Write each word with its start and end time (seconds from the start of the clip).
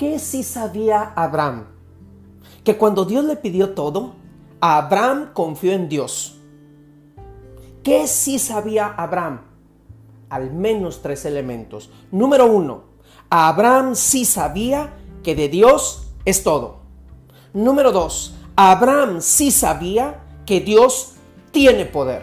¿Qué 0.00 0.18
sí 0.18 0.44
sabía 0.44 1.12
Abraham? 1.14 1.66
Que 2.64 2.78
cuando 2.78 3.04
Dios 3.04 3.22
le 3.22 3.36
pidió 3.36 3.74
todo, 3.74 4.14
Abraham 4.58 5.32
confió 5.34 5.72
en 5.72 5.90
Dios. 5.90 6.38
¿Qué 7.82 8.06
sí 8.06 8.38
sabía 8.38 8.86
Abraham? 8.86 9.42
Al 10.30 10.54
menos 10.54 11.02
tres 11.02 11.26
elementos. 11.26 11.90
Número 12.12 12.46
uno, 12.46 12.84
Abraham 13.28 13.94
sí 13.94 14.24
sabía 14.24 14.94
que 15.22 15.34
de 15.34 15.50
Dios 15.50 16.06
es 16.24 16.42
todo. 16.44 16.78
Número 17.52 17.92
dos, 17.92 18.34
Abraham 18.56 19.20
sí 19.20 19.50
sabía 19.50 20.22
que 20.46 20.62
Dios 20.62 21.16
tiene 21.50 21.84
poder. 21.84 22.22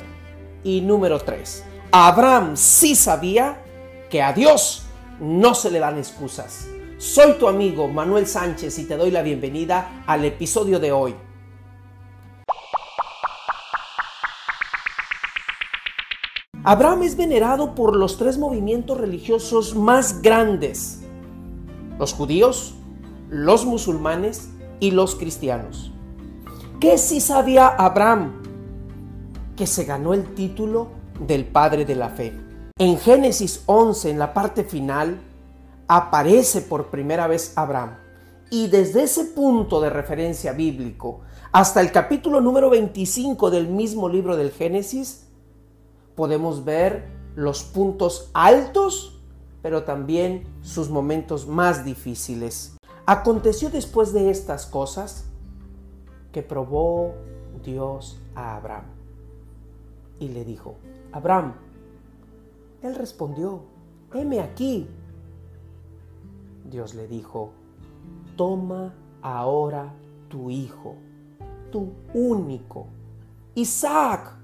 Y 0.63 0.81
número 0.81 1.19
tres, 1.19 1.63
Abraham 1.91 2.57
sí 2.57 2.95
sabía 2.95 3.61
que 4.09 4.23
a 4.23 4.33
Dios 4.33 4.81
no 5.19 5.53
se 5.53 5.69
le 5.69 5.77
dan 5.77 5.99
excusas. 5.99 6.69
Soy 6.97 7.33
tu 7.33 7.47
amigo 7.47 7.87
Manuel 7.87 8.25
Sánchez 8.25 8.79
y 8.79 8.85
te 8.85 8.97
doy 8.97 9.11
la 9.11 9.21
bienvenida 9.21 10.03
al 10.07 10.25
episodio 10.25 10.79
de 10.79 10.91
hoy. 10.91 11.13
Abraham 16.63 17.03
es 17.03 17.15
venerado 17.15 17.75
por 17.75 17.95
los 17.95 18.17
tres 18.17 18.39
movimientos 18.39 18.97
religiosos 18.97 19.75
más 19.75 20.23
grandes, 20.23 21.03
los 21.99 22.13
judíos, 22.13 22.73
los 23.29 23.67
musulmanes 23.67 24.49
y 24.79 24.89
los 24.89 25.13
cristianos. 25.13 25.91
¿Qué 26.79 26.97
sí 26.97 27.21
sabía 27.21 27.67
Abraham? 27.67 28.41
Que 29.55 29.67
se 29.67 29.85
ganó 29.85 30.15
el 30.15 30.33
título 30.33 30.87
del 31.19 31.45
Padre 31.45 31.85
de 31.85 31.93
la 31.93 32.09
Fe. 32.09 32.33
En 32.79 32.97
Génesis 32.97 33.61
11, 33.67 34.09
en 34.09 34.17
la 34.17 34.33
parte 34.33 34.63
final, 34.63 35.21
aparece 35.87 36.61
por 36.61 36.87
primera 36.87 37.27
vez 37.27 37.53
Abraham. 37.55 37.97
Y 38.49 38.67
desde 38.67 39.03
ese 39.03 39.25
punto 39.25 39.81
de 39.81 39.89
referencia 39.89 40.53
bíblico 40.53 41.21
hasta 41.51 41.81
el 41.81 41.91
capítulo 41.91 42.41
número 42.41 42.69
25 42.69 43.49
del 43.49 43.67
mismo 43.67 44.09
libro 44.09 44.37
del 44.37 44.51
Génesis, 44.51 45.27
podemos 46.15 46.63
ver 46.63 47.07
los 47.35 47.63
puntos 47.63 48.29
altos, 48.33 49.21
pero 49.61 49.83
también 49.83 50.47
sus 50.61 50.89
momentos 50.89 51.47
más 51.47 51.83
difíciles. 51.83 52.77
Aconteció 53.05 53.69
después 53.69 54.13
de 54.13 54.29
estas 54.29 54.65
cosas 54.65 55.25
que 56.31 56.41
probó 56.41 57.15
Dios 57.63 58.19
a 58.35 58.55
Abraham 58.55 58.85
y 60.19 60.29
le 60.29 60.43
dijo, 60.43 60.75
Abraham, 61.11 61.53
él 62.81 62.95
respondió, 62.95 63.63
heme 64.13 64.39
aquí, 64.39 64.87
Dios 66.69 66.95
le 66.95 67.07
dijo, 67.07 67.51
toma 68.35 68.93
ahora 69.21 69.93
tu 70.27 70.49
hijo, 70.49 70.95
tu 71.71 71.93
único, 72.13 72.87
Isaac, 73.55 74.35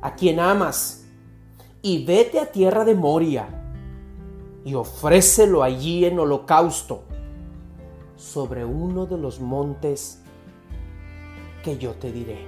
a 0.00 0.14
quien 0.16 0.40
amas, 0.40 1.06
y 1.80 2.04
vete 2.04 2.40
a 2.40 2.50
tierra 2.50 2.84
de 2.84 2.94
Moria 2.96 3.46
y 4.64 4.74
ofrécelo 4.74 5.62
allí 5.62 6.04
en 6.04 6.18
holocausto 6.18 7.04
sobre 8.16 8.64
uno 8.64 9.06
de 9.06 9.18
los 9.18 9.38
montes 9.38 10.22
que 11.62 11.78
yo 11.78 11.92
te 11.92 12.10
diré. 12.10 12.46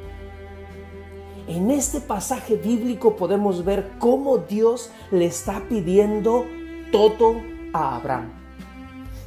En 1.47 1.71
este 1.71 2.01
pasaje 2.01 2.57
bíblico 2.57 3.15
podemos 3.15 3.65
ver 3.65 3.93
cómo 4.01 4.39
Dios 4.39 4.91
le 5.13 5.27
está 5.27 5.63
pidiendo 5.69 6.45
todo 6.91 7.37
a 7.73 7.95
Abraham 7.97 8.46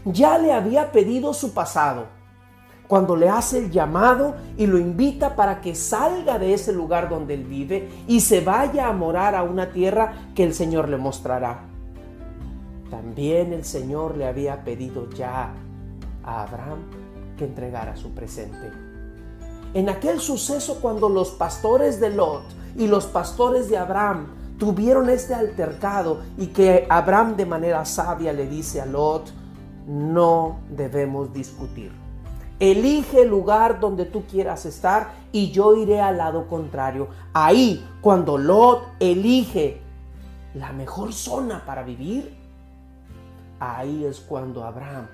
ya 0.05 0.37
le 0.37 0.53
había 0.53 0.91
pedido 0.91 1.33
su 1.33 1.53
pasado, 1.53 2.05
cuando 2.87 3.15
le 3.15 3.29
hace 3.29 3.59
el 3.59 3.69
llamado 3.69 4.35
y 4.57 4.65
lo 4.65 4.79
invita 4.79 5.35
para 5.35 5.61
que 5.61 5.75
salga 5.75 6.39
de 6.39 6.55
ese 6.55 6.73
lugar 6.73 7.07
donde 7.07 7.35
él 7.35 7.43
vive 7.43 7.87
y 8.07 8.21
se 8.21 8.41
vaya 8.41 8.87
a 8.87 8.93
morar 8.93 9.35
a 9.35 9.43
una 9.43 9.71
tierra 9.71 10.31
que 10.33 10.43
el 10.43 10.55
Señor 10.55 10.89
le 10.89 10.97
mostrará. 10.97 11.59
También 12.89 13.53
el 13.53 13.63
Señor 13.63 14.17
le 14.17 14.25
había 14.25 14.63
pedido 14.63 15.07
ya 15.11 15.53
a 16.23 16.43
Abraham 16.43 16.79
que 17.37 17.45
entregara 17.45 17.95
su 17.95 18.09
presente. 18.15 18.71
En 19.75 19.87
aquel 19.87 20.19
suceso 20.19 20.79
cuando 20.81 21.09
los 21.09 21.29
pastores 21.29 21.99
de 21.99 22.09
Lot 22.09 22.43
y 22.75 22.87
los 22.87 23.05
pastores 23.05 23.69
de 23.69 23.77
Abraham 23.77 24.29
tuvieron 24.57 25.09
este 25.11 25.35
altercado 25.35 26.21
y 26.39 26.47
que 26.47 26.87
Abraham 26.89 27.35
de 27.35 27.45
manera 27.45 27.85
sabia 27.85 28.33
le 28.33 28.47
dice 28.47 28.81
a 28.81 28.87
Lot, 28.87 29.31
no 29.89 30.59
debemos 30.69 31.33
discutir. 31.33 31.91
Elige 32.59 33.23
el 33.23 33.29
lugar 33.29 33.79
donde 33.79 34.05
tú 34.05 34.25
quieras 34.25 34.65
estar 34.67 35.13
y 35.31 35.49
yo 35.49 35.75
iré 35.75 35.99
al 35.99 36.17
lado 36.17 36.47
contrario. 36.47 37.07
Ahí, 37.33 37.83
cuando 37.99 38.37
Lot 38.37 38.83
elige 38.99 39.81
la 40.53 40.73
mejor 40.73 41.11
zona 41.11 41.65
para 41.65 41.81
vivir, 41.81 42.37
ahí 43.59 44.05
es 44.05 44.19
cuando 44.19 44.63
Abraham 44.63 45.07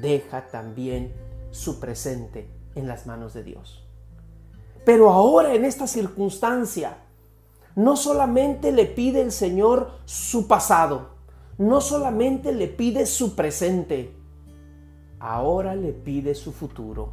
deja 0.00 0.48
también 0.48 1.12
su 1.52 1.78
presente 1.78 2.50
en 2.74 2.88
las 2.88 3.06
manos 3.06 3.32
de 3.32 3.44
Dios. 3.44 3.84
Pero 4.84 5.10
ahora 5.10 5.54
en 5.54 5.64
esta 5.64 5.86
circunstancia, 5.86 6.96
no 7.76 7.96
solamente 7.96 8.72
le 8.72 8.86
pide 8.86 9.20
el 9.20 9.30
Señor 9.30 9.92
su 10.04 10.48
pasado, 10.48 11.19
no 11.60 11.82
solamente 11.82 12.52
le 12.52 12.68
pide 12.68 13.04
su 13.04 13.36
presente, 13.36 14.16
ahora 15.18 15.74
le 15.74 15.92
pide 15.92 16.34
su 16.34 16.52
futuro. 16.52 17.12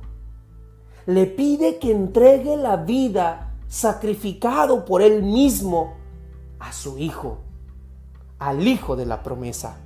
Le 1.06 1.26
pide 1.26 1.80
que 1.80 1.92
entregue 1.92 2.56
la 2.56 2.78
vida 2.78 3.56
sacrificado 3.68 4.86
por 4.86 5.02
él 5.02 5.22
mismo 5.22 5.96
a 6.60 6.72
su 6.72 6.98
hijo, 6.98 7.40
al 8.40 8.66
hijo 8.66 8.96
de 8.96 9.06
la 9.06 9.22
promesa. 9.22 9.80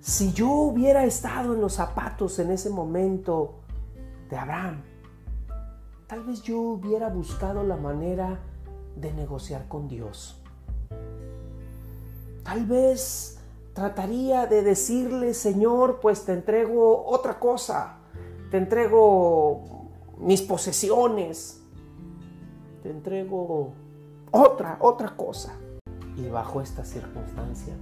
Si 0.00 0.32
yo 0.32 0.48
hubiera 0.48 1.04
estado 1.04 1.54
en 1.54 1.60
los 1.60 1.72
zapatos 1.72 2.38
en 2.38 2.52
ese 2.52 2.70
momento 2.70 3.62
de 4.30 4.36
Abraham, 4.36 4.82
tal 6.06 6.22
vez 6.22 6.40
yo 6.42 6.60
hubiera 6.60 7.08
buscado 7.08 7.64
la 7.64 7.76
manera 7.76 8.38
de 8.94 9.12
negociar 9.12 9.66
con 9.66 9.88
Dios 9.88 10.40
Tal 12.42 12.64
vez 12.66 13.38
trataría 13.74 14.46
de 14.46 14.62
decirle, 14.62 15.34
Señor, 15.34 16.00
pues 16.00 16.24
te 16.24 16.32
entrego 16.32 17.06
otra 17.06 17.38
cosa, 17.38 17.98
te 18.50 18.56
entrego 18.56 19.88
mis 20.18 20.42
posesiones, 20.42 21.62
te 22.82 22.90
entrego 22.90 23.72
otra, 24.30 24.78
otra 24.80 25.16
cosa. 25.16 25.52
Y 26.16 26.28
bajo 26.28 26.60
esta 26.60 26.84
circunstancia, 26.84 27.74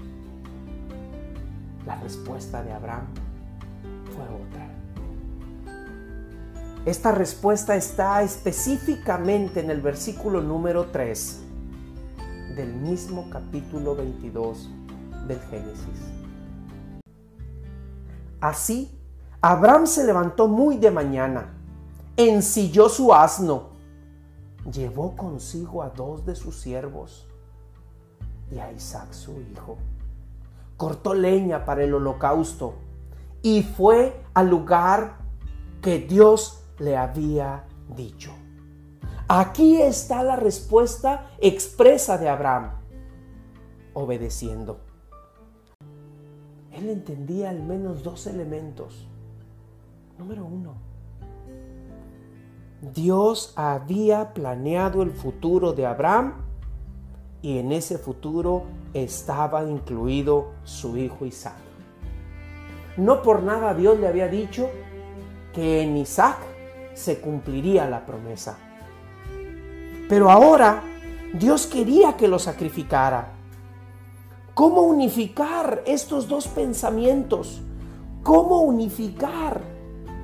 la 1.86 1.96
respuesta 2.00 2.62
de 2.62 2.72
Abraham 2.72 3.06
fue 4.14 4.24
otra. 4.24 4.68
Esta 6.84 7.12
respuesta 7.12 7.76
está 7.76 8.22
específicamente 8.22 9.60
en 9.60 9.70
el 9.70 9.80
versículo 9.80 10.40
número 10.42 10.86
3 10.86 11.47
del 12.58 12.74
mismo 12.74 13.30
capítulo 13.30 13.94
22 13.94 14.68
del 15.28 15.38
Génesis. 15.42 16.00
Así, 18.40 19.00
Abraham 19.40 19.86
se 19.86 20.04
levantó 20.04 20.48
muy 20.48 20.76
de 20.76 20.90
mañana, 20.90 21.54
ensilló 22.16 22.88
su 22.88 23.14
asno, 23.14 23.68
llevó 24.72 25.16
consigo 25.16 25.84
a 25.84 25.90
dos 25.90 26.26
de 26.26 26.34
sus 26.34 26.56
siervos 26.56 27.28
y 28.50 28.58
a 28.58 28.72
Isaac 28.72 29.12
su 29.12 29.40
hijo. 29.40 29.78
Cortó 30.76 31.14
leña 31.14 31.64
para 31.64 31.84
el 31.84 31.94
holocausto 31.94 32.74
y 33.40 33.62
fue 33.62 34.20
al 34.34 34.50
lugar 34.50 35.18
que 35.80 36.00
Dios 36.00 36.64
le 36.80 36.96
había 36.96 37.66
dicho. 37.94 38.32
Aquí 39.30 39.82
está 39.82 40.22
la 40.22 40.36
respuesta 40.36 41.30
expresa 41.38 42.16
de 42.16 42.30
Abraham, 42.30 42.70
obedeciendo. 43.92 44.80
Él 46.72 46.88
entendía 46.88 47.50
al 47.50 47.62
menos 47.62 48.02
dos 48.02 48.26
elementos. 48.26 49.06
Número 50.16 50.46
uno, 50.46 50.76
Dios 52.94 53.52
había 53.54 54.32
planeado 54.32 55.02
el 55.02 55.12
futuro 55.12 55.74
de 55.74 55.84
Abraham 55.84 56.46
y 57.42 57.58
en 57.58 57.72
ese 57.72 57.98
futuro 57.98 58.62
estaba 58.94 59.62
incluido 59.62 60.52
su 60.64 60.96
hijo 60.96 61.26
Isaac. 61.26 61.58
No 62.96 63.20
por 63.20 63.42
nada 63.42 63.74
Dios 63.74 64.00
le 64.00 64.08
había 64.08 64.28
dicho 64.28 64.70
que 65.52 65.82
en 65.82 65.98
Isaac 65.98 66.38
se 66.94 67.20
cumpliría 67.20 67.86
la 67.90 68.06
promesa. 68.06 68.58
Pero 70.08 70.30
ahora 70.30 70.82
Dios 71.34 71.66
quería 71.66 72.16
que 72.16 72.28
lo 72.28 72.38
sacrificara. 72.38 73.32
¿Cómo 74.54 74.82
unificar 74.82 75.82
estos 75.86 76.26
dos 76.26 76.48
pensamientos? 76.48 77.60
¿Cómo 78.22 78.62
unificar 78.62 79.60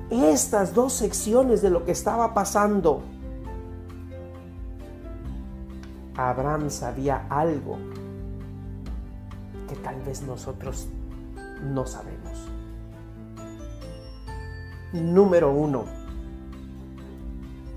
estas 0.09 0.73
dos 0.73 0.93
secciones 0.93 1.61
de 1.61 1.69
lo 1.69 1.85
que 1.85 1.91
estaba 1.91 2.33
pasando? 2.33 3.03
Abraham 6.17 6.69
sabía 6.69 7.27
algo 7.29 7.77
que 9.69 9.75
tal 9.75 10.01
vez 10.01 10.21
nosotros 10.23 10.87
no 11.63 11.85
sabemos. 11.85 12.47
Número 14.93 15.51
uno, 15.51 15.85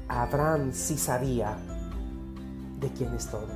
Abraham 0.08 0.70
sí 0.72 0.96
sabía 0.96 1.56
de 2.80 2.88
quién 2.90 3.14
es 3.14 3.26
todo. 3.26 3.48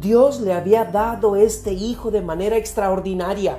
Dios 0.00 0.40
le 0.40 0.52
había 0.52 0.84
dado 0.84 1.34
este 1.34 1.72
hijo 1.72 2.10
de 2.10 2.20
manera 2.20 2.56
extraordinaria. 2.56 3.58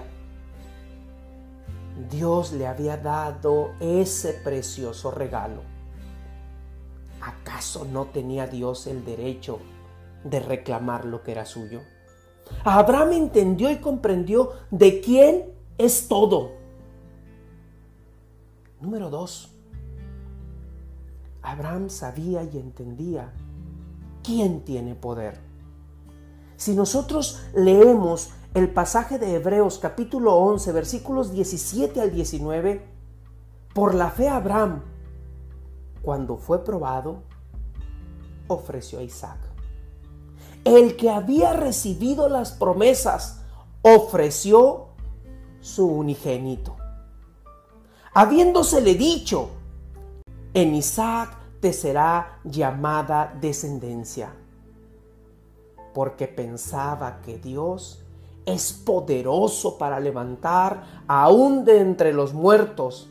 Dios 2.09 2.53
le 2.53 2.67
había 2.67 2.97
dado 2.97 3.71
ese 3.79 4.33
precioso 4.33 5.11
regalo. 5.11 5.61
¿Acaso 7.21 7.85
no 7.85 8.05
tenía 8.05 8.47
Dios 8.47 8.87
el 8.87 9.03
derecho 9.03 9.59
de 10.23 10.39
reclamar 10.39 11.05
lo 11.05 11.21
que 11.21 11.33
era 11.33 11.45
suyo? 11.45 11.81
Abraham 12.63 13.13
entendió 13.13 13.69
y 13.69 13.77
comprendió 13.77 14.51
de 14.71 15.01
quién 15.01 15.51
es 15.77 16.07
todo. 16.07 16.51
Número 18.79 19.09
dos, 19.09 19.50
Abraham 21.51 21.89
sabía 21.89 22.43
y 22.43 22.57
entendía 22.57 23.33
quién 24.23 24.61
tiene 24.61 24.95
poder. 24.95 25.37
Si 26.55 26.73
nosotros 26.73 27.41
leemos 27.53 28.29
el 28.53 28.69
pasaje 28.69 29.19
de 29.19 29.35
Hebreos 29.35 29.77
capítulo 29.77 30.33
11 30.35 30.71
versículos 30.71 31.33
17 31.33 31.99
al 31.99 32.11
19, 32.13 32.87
por 33.73 33.95
la 33.95 34.11
fe 34.11 34.29
Abraham, 34.29 34.81
cuando 36.01 36.37
fue 36.37 36.63
probado, 36.63 37.23
ofreció 38.47 38.99
a 38.99 39.03
Isaac. 39.03 39.39
El 40.63 40.95
que 40.95 41.09
había 41.09 41.51
recibido 41.51 42.29
las 42.29 42.53
promesas 42.53 43.41
ofreció 43.81 44.85
su 45.59 45.85
unigénito. 45.85 46.77
Habiéndosele 48.13 48.95
dicho, 48.95 49.49
en 50.53 50.75
Isaac 50.75 51.40
te 51.61 51.73
será 51.73 52.39
llamada 52.43 53.37
descendencia, 53.39 54.33
porque 55.93 56.27
pensaba 56.27 57.21
que 57.21 57.37
Dios 57.37 58.03
es 58.45 58.73
poderoso 58.73 59.77
para 59.77 59.99
levantar 59.99 61.03
aún 61.07 61.63
de 61.63 61.79
entre 61.79 62.13
los 62.13 62.33
muertos, 62.33 63.09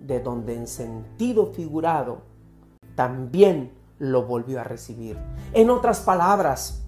de 0.00 0.20
donde 0.20 0.54
en 0.56 0.66
sentido 0.66 1.46
figurado 1.52 2.22
también 2.94 3.72
lo 3.98 4.24
volvió 4.24 4.60
a 4.60 4.64
recibir. 4.64 5.18
En 5.52 5.68
otras 5.68 6.00
palabras, 6.00 6.82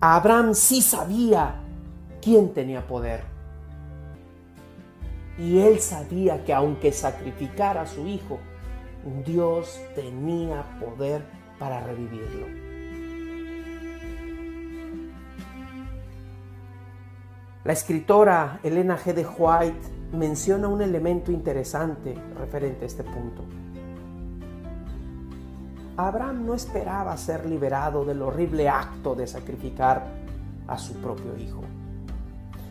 Abraham 0.00 0.54
sí 0.54 0.82
sabía 0.82 1.62
quién 2.20 2.52
tenía 2.52 2.86
poder. 2.86 3.24
Y 5.38 5.58
él 5.60 5.80
sabía 5.80 6.44
que 6.44 6.52
aunque 6.52 6.92
sacrificara 6.92 7.82
a 7.82 7.86
su 7.86 8.06
hijo, 8.06 8.38
Dios 9.24 9.80
tenía 9.94 10.64
poder 10.80 11.24
para 11.58 11.80
revivirlo. 11.80 12.46
La 17.64 17.72
escritora 17.72 18.58
Elena 18.62 18.98
G. 18.98 19.12
de 19.14 19.24
White 19.24 19.88
menciona 20.12 20.66
un 20.66 20.82
elemento 20.82 21.30
interesante 21.30 22.14
referente 22.38 22.84
a 22.84 22.86
este 22.86 23.04
punto. 23.04 23.44
Abraham 25.96 26.46
no 26.46 26.54
esperaba 26.54 27.16
ser 27.16 27.46
liberado 27.46 28.04
del 28.04 28.22
horrible 28.22 28.68
acto 28.68 29.14
de 29.14 29.26
sacrificar 29.26 30.06
a 30.66 30.78
su 30.78 30.94
propio 30.94 31.36
hijo, 31.36 31.60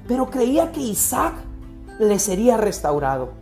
pero 0.07 0.29
creía 0.29 0.71
que 0.71 0.81
Isaac 0.81 1.35
le 1.99 2.19
sería 2.19 2.57
restaurado. 2.57 3.40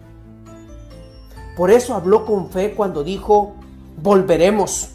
Por 1.60 1.72
eso 1.72 1.94
habló 1.94 2.26
con 2.26 2.50
fe 2.50 2.74
cuando 2.74 3.04
dijo, 3.04 3.54
volveremos. 4.02 4.92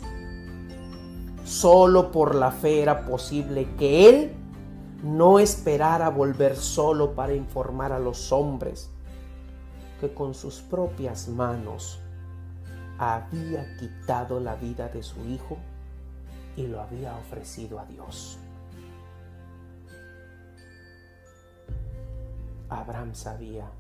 Solo 1.45 2.11
por 2.11 2.35
la 2.35 2.53
fe 2.53 2.81
era 2.81 3.05
posible 3.05 3.69
que 3.77 4.09
él 4.09 4.33
no 5.03 5.41
esperara 5.41 6.09
volver 6.09 6.57
solo 6.57 7.15
para 7.15 7.35
informar 7.35 7.93
a 7.93 7.99
los 7.99 8.33
hombres 8.33 8.89
que 10.01 10.15
con 10.15 10.33
sus 10.33 10.63
propias 10.63 11.29
manos 11.29 11.99
había 12.97 13.77
quitado 13.77 14.41
la 14.41 14.55
vida 14.55 14.89
de 14.89 15.03
su 15.03 15.23
hijo 15.27 15.59
y 16.57 16.67
lo 16.67 16.81
había 16.81 17.15
ofrecido 17.15 17.79
a 17.79 17.85
Dios. 17.85 18.39
Abraham 22.71 23.15
sabía 23.15 23.71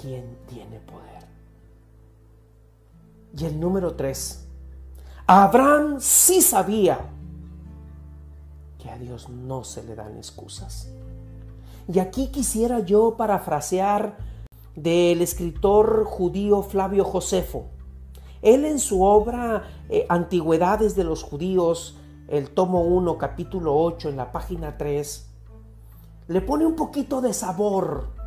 quién 0.00 0.38
tiene 0.46 0.80
poder. 0.80 1.26
Y 3.36 3.44
el 3.44 3.60
número 3.60 3.94
tres, 3.94 4.46
Abraham 5.26 5.96
sí 6.00 6.42
sabía 6.42 6.98
que 8.78 8.90
a 8.90 8.98
Dios 8.98 9.28
no 9.28 9.62
se 9.62 9.84
le 9.84 9.94
dan 9.94 10.16
excusas. 10.16 10.90
Y 11.92 11.98
aquí 11.98 12.28
quisiera 12.28 12.80
yo 12.80 13.16
parafrasear 13.16 14.16
del 14.74 15.22
escritor 15.22 16.04
judío 16.04 16.62
Flavio 16.62 17.04
Josefo. 17.04 17.66
Él 18.42 18.64
en 18.64 18.78
su 18.78 19.02
obra 19.02 19.64
eh, 19.88 20.06
Antigüedades 20.08 20.96
de 20.96 21.04
los 21.04 21.22
Judíos, 21.22 21.96
el 22.28 22.50
tomo 22.50 22.82
1, 22.82 23.18
capítulo 23.18 23.76
8, 23.76 24.08
en 24.08 24.16
la 24.16 24.32
página 24.32 24.78
3, 24.78 25.26
le 26.28 26.40
pone 26.40 26.64
un 26.64 26.76
poquito 26.76 27.20
de 27.20 27.34
sabor, 27.34 28.19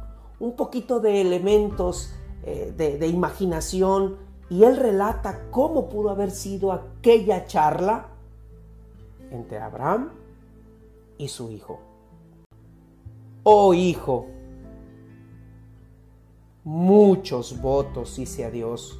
un 0.43 0.57
poquito 0.57 0.99
de 0.99 1.21
elementos 1.21 2.11
eh, 2.43 2.73
de, 2.75 2.97
de 2.97 3.07
imaginación 3.07 4.17
y 4.49 4.65
él 4.65 4.75
relata 4.75 5.49
cómo 5.51 5.87
pudo 5.87 6.09
haber 6.09 6.31
sido 6.31 6.73
aquella 6.73 7.45
charla 7.45 8.07
entre 9.31 9.59
Abraham 9.59 10.09
y 11.17 11.29
su 11.29 11.49
hijo. 11.49 11.79
Oh 13.43 13.73
hijo, 13.73 14.27
muchos 16.65 17.61
votos 17.61 18.19
hice 18.19 18.43
a 18.43 18.51
Dios 18.51 18.99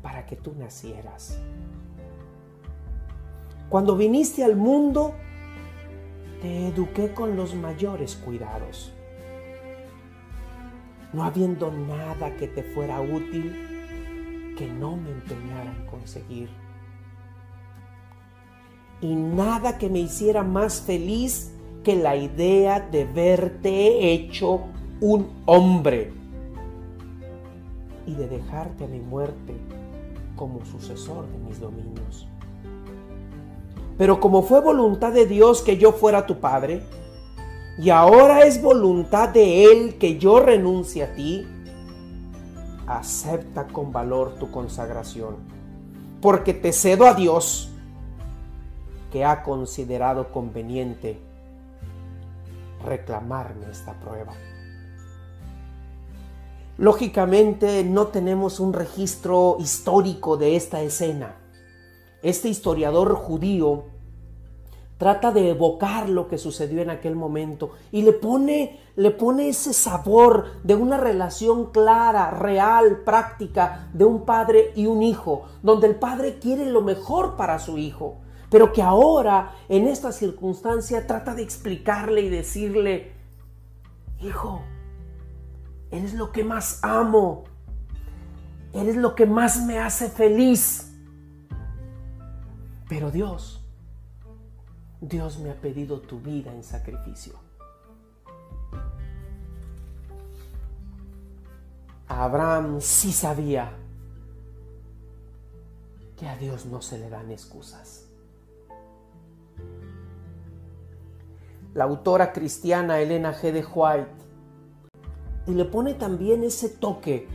para 0.00 0.24
que 0.24 0.36
tú 0.36 0.54
nacieras. 0.58 1.38
Cuando 3.68 3.94
viniste 3.94 4.42
al 4.42 4.56
mundo, 4.56 5.12
te 6.40 6.68
eduqué 6.68 7.12
con 7.12 7.36
los 7.36 7.54
mayores 7.54 8.16
cuidados. 8.16 8.95
No 11.16 11.24
habiendo 11.24 11.72
nada 11.72 12.36
que 12.36 12.46
te 12.46 12.62
fuera 12.62 13.00
útil 13.00 14.54
que 14.58 14.68
no 14.68 14.98
me 14.98 15.12
empeñara 15.12 15.74
en 15.74 15.86
conseguir. 15.86 16.50
Y 19.00 19.14
nada 19.14 19.78
que 19.78 19.88
me 19.88 20.00
hiciera 20.00 20.42
más 20.42 20.82
feliz 20.82 21.54
que 21.82 21.96
la 21.96 22.16
idea 22.16 22.80
de 22.80 23.06
verte 23.06 24.12
hecho 24.12 24.64
un 25.00 25.30
hombre 25.46 26.12
y 28.06 28.12
de 28.12 28.28
dejarte 28.28 28.84
a 28.84 28.88
mi 28.88 29.00
muerte 29.00 29.56
como 30.36 30.66
sucesor 30.66 31.26
de 31.28 31.38
mis 31.38 31.58
dominios. 31.58 32.28
Pero 33.96 34.20
como 34.20 34.42
fue 34.42 34.60
voluntad 34.60 35.14
de 35.14 35.24
Dios 35.24 35.62
que 35.62 35.78
yo 35.78 35.92
fuera 35.92 36.26
tu 36.26 36.40
padre, 36.40 36.82
y 37.78 37.90
ahora 37.90 38.46
es 38.46 38.62
voluntad 38.62 39.28
de 39.28 39.64
Él 39.64 39.98
que 39.98 40.18
yo 40.18 40.40
renuncie 40.40 41.04
a 41.04 41.14
ti, 41.14 41.46
acepta 42.86 43.66
con 43.66 43.92
valor 43.92 44.36
tu 44.38 44.50
consagración, 44.50 45.36
porque 46.22 46.54
te 46.54 46.72
cedo 46.72 47.06
a 47.06 47.14
Dios, 47.14 47.70
que 49.12 49.24
ha 49.24 49.42
considerado 49.42 50.32
conveniente 50.32 51.18
reclamarme 52.84 53.70
esta 53.70 53.92
prueba. 54.00 54.32
Lógicamente 56.78 57.84
no 57.84 58.08
tenemos 58.08 58.60
un 58.60 58.72
registro 58.72 59.56
histórico 59.58 60.36
de 60.36 60.56
esta 60.56 60.82
escena. 60.82 61.36
Este 62.22 62.48
historiador 62.48 63.14
judío 63.14 63.84
trata 64.98 65.30
de 65.30 65.50
evocar 65.50 66.08
lo 66.08 66.26
que 66.28 66.38
sucedió 66.38 66.80
en 66.80 66.90
aquel 66.90 67.16
momento 67.16 67.72
y 67.92 68.02
le 68.02 68.12
pone, 68.12 68.80
le 68.96 69.10
pone 69.10 69.48
ese 69.48 69.72
sabor 69.72 70.62
de 70.62 70.74
una 70.74 70.96
relación 70.96 71.70
clara, 71.70 72.30
real, 72.30 73.02
práctica 73.04 73.88
de 73.92 74.04
un 74.04 74.24
padre 74.24 74.72
y 74.74 74.86
un 74.86 75.02
hijo, 75.02 75.44
donde 75.62 75.86
el 75.86 75.96
padre 75.96 76.38
quiere 76.38 76.66
lo 76.66 76.80
mejor 76.80 77.36
para 77.36 77.58
su 77.58 77.76
hijo, 77.78 78.16
pero 78.50 78.72
que 78.72 78.82
ahora 78.82 79.54
en 79.68 79.86
esta 79.86 80.12
circunstancia 80.12 81.06
trata 81.06 81.34
de 81.34 81.42
explicarle 81.42 82.22
y 82.22 82.30
decirle, 82.30 83.12
hijo, 84.20 84.62
eres 85.90 86.14
lo 86.14 86.32
que 86.32 86.42
más 86.42 86.80
amo, 86.82 87.44
eres 88.72 88.96
lo 88.96 89.14
que 89.14 89.26
más 89.26 89.62
me 89.62 89.78
hace 89.78 90.08
feliz. 90.08 90.92
Pero 92.88 93.10
Dios, 93.10 93.55
Dios 95.08 95.38
me 95.38 95.50
ha 95.50 95.54
pedido 95.54 96.00
tu 96.00 96.18
vida 96.18 96.52
en 96.52 96.64
sacrificio. 96.64 97.34
Abraham 102.08 102.80
sí 102.80 103.12
sabía 103.12 103.70
que 106.16 106.26
a 106.26 106.36
Dios 106.36 106.66
no 106.66 106.82
se 106.82 106.98
le 106.98 107.08
dan 107.08 107.30
excusas. 107.30 108.08
La 111.74 111.84
autora 111.84 112.32
cristiana 112.32 112.98
Elena 112.98 113.32
G. 113.32 113.52
de 113.52 113.64
White 113.64 114.10
y 115.46 115.52
le 115.52 115.66
pone 115.66 115.94
también 115.94 116.42
ese 116.42 116.68
toque 116.68 117.28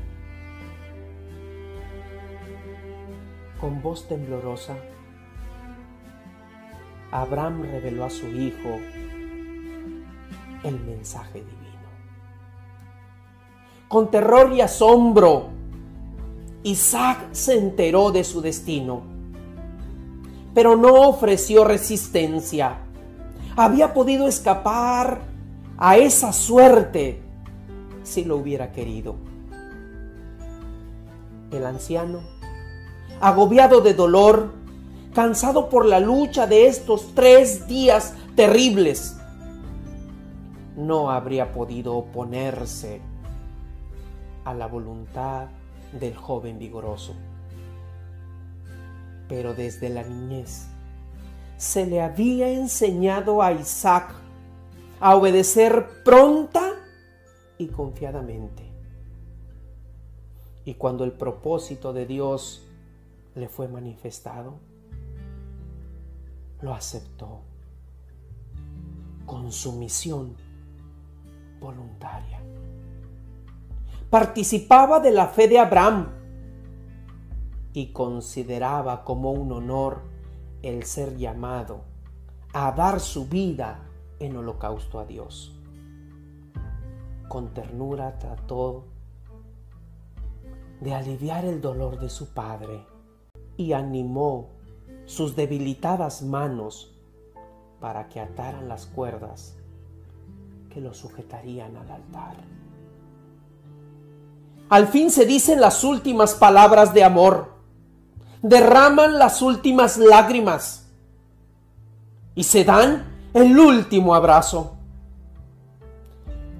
con 3.62 3.82
voz 3.82 4.10
temblorosa. 4.10 4.76
Abraham 7.12 7.64
reveló 7.64 8.06
a 8.06 8.10
su 8.10 8.28
hijo 8.28 8.80
el 10.64 10.80
mensaje 10.80 11.40
divino. 11.40 11.62
Con 13.90 14.10
terror 14.10 14.54
y 14.54 14.62
asombro, 14.62 15.50
Isaac 16.64 17.30
se 17.34 17.58
enteró 17.58 18.12
de 18.12 18.24
su 18.24 18.40
destino, 18.42 19.02
pero 20.54 20.78
no 20.78 21.10
ofreció 21.10 21.66
resistencia. 21.66 22.78
Había 23.58 23.94
podido 23.94 24.28
escapar 24.28 25.22
a 25.78 25.98
esa 25.98 26.32
suerte 26.32 27.22
si 28.04 28.24
lo 28.24 28.38
hubiera 28.38 28.72
querido. 28.72 29.16
El 31.52 31.66
anciano, 31.66 32.22
agobiado 33.20 33.82
de 33.82 33.94
dolor, 33.94 34.61
cansado 35.14 35.70
por 35.70 35.86
la 35.86 36.00
lucha 36.00 36.48
de 36.48 36.68
estos 36.68 37.14
tres 37.14 37.68
días 37.68 38.16
terribles, 38.36 39.18
no 40.76 41.12
habría 41.12 41.52
podido 41.52 41.96
oponerse 41.96 43.02
a 44.46 44.54
la 44.54 44.68
voluntad 44.68 45.48
del 46.00 46.16
joven 46.16 46.58
vigoroso. 46.60 47.14
Pero 49.28 49.54
desde 49.54 49.90
la 49.90 50.04
niñez 50.04 50.68
se 51.58 51.86
le 51.86 52.02
había 52.02 52.50
enseñado 52.50 53.42
a 53.42 53.52
Isaac 53.52 54.16
a 55.00 55.16
obedecer 55.16 56.04
pronta 56.04 56.74
y 57.58 57.68
confiadamente. 57.68 58.64
Y 60.66 60.76
cuando 60.76 61.04
el 61.04 61.12
propósito 61.12 61.92
de 61.94 62.06
Dios 62.06 62.68
le 63.36 63.48
fue 63.48 63.68
manifestado, 63.68 64.60
lo 66.62 66.74
aceptó 66.74 67.42
con 69.26 69.52
sumisión 69.52 70.36
voluntaria 71.60 72.42
participaba 74.12 75.00
de 75.00 75.12
la 75.12 75.28
fe 75.28 75.48
de 75.48 75.58
Abraham 75.58 76.10
y 77.74 77.94
consideraba 77.94 79.06
como 79.06 79.32
un 79.32 79.54
honor 79.54 80.02
el 80.62 80.84
ser 80.84 81.16
llamado 81.16 81.86
a 82.54 82.74
dar 82.74 83.00
su 83.00 83.28
vida 83.28 83.80
en 84.20 84.36
holocausto 84.36 85.00
a 85.00 85.06
Dios. 85.06 85.56
Con 87.30 87.54
ternura 87.54 88.20
trató 88.20 88.84
de 90.82 90.94
aliviar 90.94 91.46
el 91.46 91.62
dolor 91.62 91.98
de 91.98 92.10
su 92.10 92.34
padre 92.34 92.86
y 93.56 93.72
animó 93.72 94.50
sus 95.12 95.36
debilitadas 95.36 96.22
manos 96.22 96.90
para 97.82 98.08
que 98.08 98.22
ataran 98.22 98.70
las 98.70 98.86
cuerdas 98.86 99.56
que 100.74 100.80
lo 100.80 100.94
sujetarían 100.94 101.76
al 101.76 101.92
altar. 101.92 102.36
Al 104.70 104.88
fin 104.88 105.12
se 105.12 105.26
dicen 105.26 105.60
las 105.60 105.84
últimas 105.84 106.34
palabras 106.34 106.94
de 106.94 107.04
amor. 107.04 107.52
Derraman 108.42 109.20
las 109.20 109.42
últimas 109.42 109.98
lágrimas. 109.98 110.86
Y 112.34 112.44
se 112.44 112.64
dan 112.64 113.06
el 113.34 113.60
último 113.60 114.16
abrazo. 114.16 114.78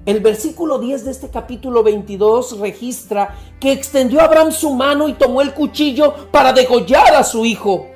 El 0.04 0.20
versículo 0.20 0.78
10 0.78 1.06
de 1.06 1.10
este 1.10 1.30
capítulo 1.30 1.82
22 1.82 2.58
registra 2.58 3.34
que 3.58 3.72
extendió 3.72 4.20
Abraham 4.20 4.52
su 4.52 4.74
mano 4.74 5.08
y 5.08 5.14
tomó 5.14 5.40
el 5.40 5.54
cuchillo 5.54 6.30
para 6.30 6.52
degollar 6.52 7.14
a 7.14 7.24
su 7.24 7.46
hijo. 7.46 7.91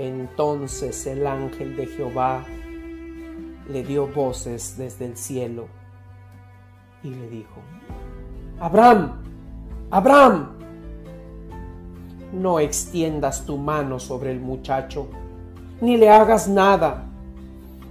Entonces 0.00 1.06
el 1.06 1.26
ángel 1.26 1.76
de 1.76 1.86
Jehová 1.86 2.42
le 3.68 3.82
dio 3.82 4.06
voces 4.06 4.78
desde 4.78 5.04
el 5.04 5.14
cielo 5.18 5.66
y 7.02 7.10
le 7.10 7.28
dijo, 7.28 7.60
Abraham, 8.58 9.20
Abraham, 9.90 10.52
no 12.32 12.60
extiendas 12.60 13.44
tu 13.44 13.58
mano 13.58 13.98
sobre 13.98 14.30
el 14.30 14.40
muchacho, 14.40 15.08
ni 15.82 15.98
le 15.98 16.08
hagas 16.08 16.48
nada, 16.48 17.04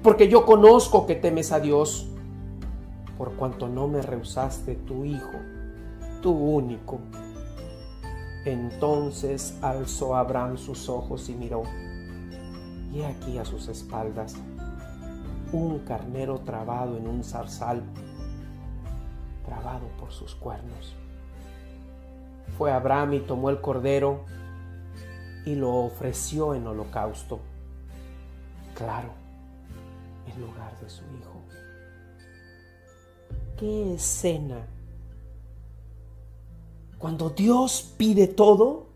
porque 0.02 0.28
yo 0.28 0.48
conozco 0.48 1.06
que 1.06 1.14
temes 1.14 1.52
a 1.52 1.60
Dios, 1.60 2.10
por 3.20 3.34
cuanto 3.34 3.68
no 3.68 3.88
me 3.88 4.02
rehusaste 4.02 4.74
tu 4.74 5.06
hijo, 5.06 5.38
tu 6.24 6.32
único. 6.32 7.02
Entonces 8.46 9.56
alzó 9.62 10.16
Abraham 10.16 10.58
sus 10.58 10.90
ojos 10.90 11.30
y 11.30 11.36
miró, 11.36 11.62
y 12.92 13.04
aquí 13.04 13.38
a 13.38 13.46
sus 13.46 13.68
espaldas 13.68 14.36
un 15.52 15.80
carnero 15.80 16.40
trabado 16.40 16.98
en 16.98 17.08
un 17.08 17.24
zarzal 17.24 17.82
grabado 19.46 19.88
por 20.00 20.12
sus 20.12 20.36
cuernos. 20.36 20.96
Fue 22.58 22.72
Abraham 22.72 23.14
y 23.14 23.20
tomó 23.22 23.50
el 23.50 23.62
cordero 23.62 24.26
y 25.46 25.56
lo 25.56 25.74
ofreció 25.76 26.54
en 26.54 26.68
holocausto. 26.68 27.40
Claro, 28.76 29.10
en 30.28 30.42
lugar 30.42 30.80
de 30.80 30.90
su 30.90 31.04
hijo. 31.04 31.42
¿Qué 33.58 33.96
escena? 33.96 34.68
Cuando 36.98 37.30
Dios 37.30 37.94
pide 37.98 38.28
todo, 38.28 38.88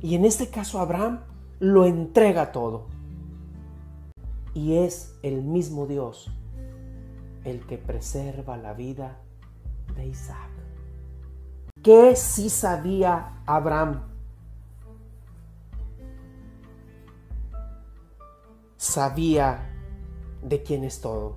y 0.00 0.14
en 0.14 0.24
este 0.24 0.48
caso 0.48 0.80
Abraham 0.80 1.20
lo 1.62 1.84
entrega 1.84 2.50
todo. 2.50 2.86
Y 4.52 4.78
es 4.78 5.16
el 5.22 5.42
mismo 5.42 5.86
Dios 5.86 6.28
el 7.44 7.64
que 7.66 7.78
preserva 7.78 8.56
la 8.56 8.74
vida 8.74 9.20
de 9.94 10.06
Isaac. 10.08 10.50
¿Qué 11.80 12.16
sí 12.16 12.50
sabía 12.50 13.44
Abraham? 13.46 14.02
Sabía 18.76 19.70
de 20.42 20.64
quién 20.64 20.82
es 20.82 21.00
todo. 21.00 21.36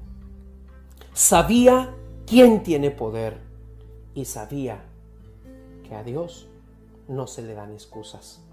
Sabía 1.13 1.93
quién 2.25 2.63
tiene 2.63 2.89
poder. 2.89 3.39
Y 4.15 4.25
sabía 4.25 4.83
que 5.87 5.93
a 5.93 6.03
Dios 6.03 6.47
no 7.07 7.27
se 7.27 7.43
le 7.43 7.53
dan 7.53 7.73
excusas. 7.73 8.44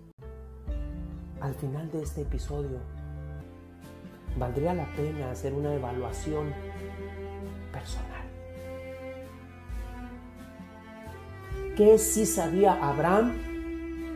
Al 1.42 1.56
final 1.56 1.90
de 1.90 2.02
este 2.02 2.20
episodio, 2.20 2.78
valdría 4.38 4.74
la 4.74 4.86
pena 4.94 5.32
hacer 5.32 5.52
una 5.52 5.74
evaluación 5.74 6.54
personal. 7.72 8.22
¿Qué 11.76 11.98
sí 11.98 12.26
sabía 12.26 12.88
Abraham 12.88 13.32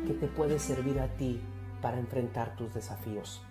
que 0.07 0.13
te 0.13 0.29
puede 0.29 0.61
servir 0.61 1.01
a 1.01 1.09
ti 1.17 1.41
para 1.83 1.99
enfrentar 1.99 2.55
tus 2.55 2.73
desafíos? 2.73 3.43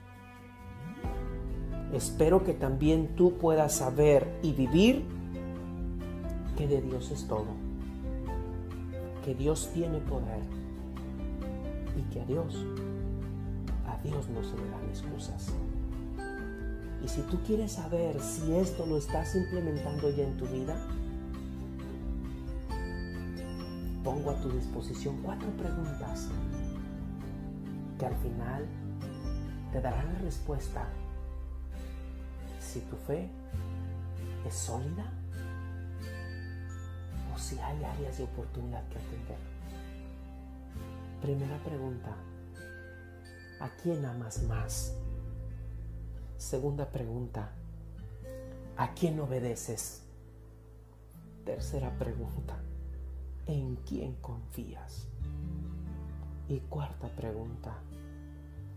Espero 1.91 2.45
que 2.45 2.53
también 2.53 3.17
tú 3.17 3.37
puedas 3.37 3.73
saber 3.73 4.39
y 4.41 4.53
vivir 4.53 5.03
que 6.57 6.65
de 6.65 6.81
Dios 6.81 7.11
es 7.11 7.27
todo, 7.27 7.47
que 9.25 9.35
Dios 9.35 9.69
tiene 9.73 9.99
poder 9.99 10.39
y 11.97 12.13
que 12.13 12.21
a 12.21 12.25
Dios, 12.25 12.65
Dios 14.05 14.29
no 14.29 14.43
se 14.43 14.55
le 14.55 14.69
dan 14.69 14.89
excusas. 14.89 15.47
Y 17.03 17.07
si 17.07 17.21
tú 17.23 17.39
quieres 17.45 17.73
saber 17.73 18.19
si 18.21 18.55
esto 18.55 18.85
lo 18.85 18.97
estás 18.97 19.35
implementando 19.35 20.09
ya 20.09 20.23
en 20.23 20.37
tu 20.37 20.45
vida, 20.45 20.75
pongo 24.03 24.31
a 24.31 24.35
tu 24.35 24.49
disposición 24.49 25.21
cuatro 25.23 25.49
preguntas 25.57 26.29
que 27.99 28.05
al 28.05 28.15
final 28.17 28.65
te 29.71 29.81
dará 29.81 30.03
la 30.03 30.19
respuesta 30.19 30.87
si 32.59 32.81
tu 32.81 32.95
fe 32.95 33.29
es 34.45 34.53
sólida 34.53 35.05
o 37.33 37.37
si 37.37 37.57
hay 37.59 37.83
áreas 37.83 38.17
de 38.17 38.23
oportunidad 38.23 38.87
que 38.89 38.97
atender. 38.97 39.37
Primera 41.21 41.57
pregunta, 41.63 42.15
¿a 43.59 43.69
quién 43.81 44.05
amas 44.05 44.43
más? 44.43 44.95
Segunda 46.37 46.89
pregunta, 46.89 47.51
¿a 48.77 48.93
quién 48.93 49.19
obedeces? 49.19 50.03
Tercera 51.45 51.97
pregunta, 51.97 52.57
¿en 53.45 53.77
quién 53.77 54.15
confías? 54.15 55.07
Y 56.47 56.59
cuarta 56.59 57.07
pregunta, 57.09 57.73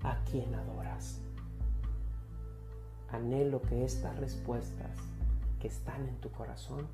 ¿a 0.02 0.22
quién 0.24 0.54
adoras? 0.54 1.20
Anhelo 3.10 3.62
que 3.62 3.84
estas 3.84 4.16
respuestas 4.18 4.96
que 5.60 5.68
están 5.68 6.06
en 6.06 6.16
tu 6.20 6.30
corazón 6.30 6.86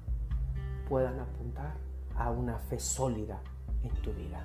puedan 0.88 1.18
apuntar 1.20 1.76
a 2.16 2.30
una 2.30 2.58
fe 2.58 2.78
sólida 2.78 3.40
en 3.82 3.90
tu 4.02 4.12
vida. 4.12 4.44